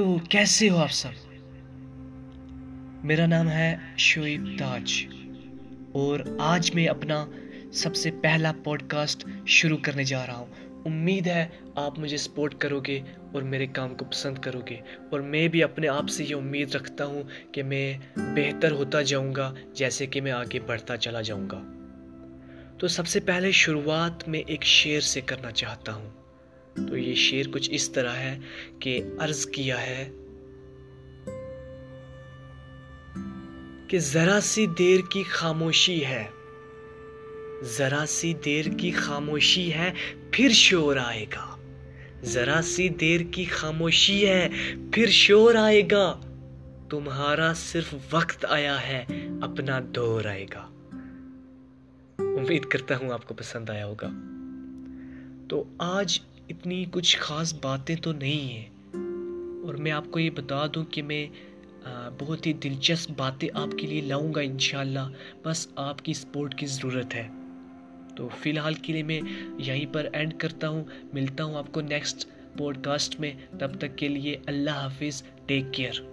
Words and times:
कैसे 0.00 0.68
हो 0.68 0.78
आप 0.78 0.88
सब? 0.88 1.12
मेरा 3.04 3.26
नाम 3.26 3.48
है 3.48 3.96
शोएब 3.98 4.56
ताज 4.60 5.06
और 5.96 6.38
आज 6.40 6.70
मैं 6.74 6.88
अपना 6.88 7.30
सबसे 7.72 8.10
पहला 8.10 8.52
पॉडकास्ट 8.52 9.46
शुरू 9.48 9.76
करने 9.76 10.04
जा 10.04 10.24
रहा 10.24 10.36
हूँ। 10.36 10.82
उम्मीद 10.86 11.28
है 11.28 11.58
आप 11.78 11.98
मुझे 11.98 12.18
सपोर्ट 12.18 12.60
करोगे 12.60 13.04
और 13.34 13.42
मेरे 13.42 13.66
काम 13.66 13.94
को 13.94 14.04
पसंद 14.04 14.38
करोगे 14.38 14.82
और 15.12 15.22
मैं 15.22 15.50
भी 15.50 15.60
अपने 15.60 15.86
आप 15.86 16.06
से 16.06 16.24
ये 16.24 16.34
उम्मीद 16.34 16.72
रखता 16.76 17.04
हूँ 17.04 17.28
कि 17.54 17.62
मैं 17.62 18.00
बेहतर 18.34 18.72
होता 18.72 19.02
जाऊँगा 19.02 19.54
जैसे 19.76 20.06
कि 20.06 20.20
मैं 20.20 20.32
आगे 20.32 20.60
बढ़ता 20.60 20.96
चला 20.96 21.20
जाऊँगा। 21.20 21.58
तो 22.80 22.88
सबसे 22.88 23.20
पहले 23.20 23.52
शुरुआत 23.52 24.28
में 24.28 24.44
एक 24.44 24.64
शेर 24.64 25.00
से 25.00 25.20
करना 25.20 25.50
चाहता 25.50 25.92
हूँ। 25.92 26.21
तो 26.78 26.96
ये 26.96 27.14
शेर 27.14 27.48
कुछ 27.48 27.70
इस 27.70 27.94
तरह 27.94 28.10
है 28.10 28.40
कि 28.82 28.98
अर्ज़ 28.98 29.50
किया 29.50 29.76
है 29.76 30.12
कि 33.88 33.98
जरा 33.98 34.40
सी 34.40 34.66
देर 34.66 35.02
की 35.02 35.24
खामोशी 35.24 35.98
है। 35.98 36.30
जरा 37.78 38.04
सी 38.04 38.34
देर 38.34 38.68
की 38.68 38.90
खामोशी 38.90 39.70
है, 39.70 39.94
फिर 40.34 40.52
शोर 40.52 40.98
आएगा। 40.98 41.58
जरा 42.24 42.60
सी 42.60 42.88
देर 42.88 43.22
की 43.22 43.46
खामोशी 43.46 44.20
है, 44.20 44.48
फिर 44.90 45.10
शोर 45.10 45.56
आएगा। 45.56 46.20
तुम्हारा 46.90 47.52
सिर्फ़ 47.52 48.16
वक्त 48.16 48.44
आया 48.44 48.76
है, 48.76 49.04
अपना 49.40 49.80
दौर 49.80 50.26
आएगा। 50.26 50.68
उम्मीद 52.20 52.64
करता 52.64 52.96
हूँ 52.96 53.12
आपको 53.12 53.34
पसंद 53.34 53.70
आया 53.70 53.84
होगा। 53.84 54.08
तो 55.46 55.78
आज 55.82 56.20
इतनी 56.50 56.84
कुछ 56.86 57.16
ख़ास 57.18 57.52
बातें 57.62 57.96
तो 57.96 58.12
नहीं 58.12 58.48
हैं। 58.48 58.70
और 59.66 59.76
मैं 59.76 59.90
आपको 59.90 60.18
ये 60.18 60.30
बता 60.30 60.66
दूँ 60.66 60.84
कि 60.84 61.02
मैं 61.02 61.28
बहुत 62.18 62.46
ही 62.46 62.52
दिलचस्प 62.52 63.10
बातें 63.10 63.48
आपके 63.62 63.86
लिए 63.86 64.00
लाऊँगा 64.00 64.40
इन 64.40 64.56
बस 65.46 65.68
आपकी 65.78 66.14
सपोर्ट 66.14 66.54
की 66.54 66.66
ज़रूरत 66.66 67.14
है। 67.14 67.24
तो 68.16 68.28
फ़िलहाल 68.28 68.74
के 68.74 68.92
लिए 68.92 69.02
मैं 69.02 69.20
यहीं 69.60 69.86
पर 69.86 70.10
एंड 70.14 70.32
करता 70.32 70.66
हूँ। 70.66 70.86
मिलता 71.14 71.44
हूँ 71.44 71.56
आपको 71.56 71.80
नेक्स्ट 71.80 72.28
पॉडकास्ट 72.58 73.20
में। 73.20 73.36
तब 73.60 73.78
तक 73.80 73.94
के 73.94 74.08
लिए 74.08 74.40
अल्लाह 74.48 74.80
हाफिज़ 74.80 75.22
टेक 75.48 75.70
केयर 75.70 76.11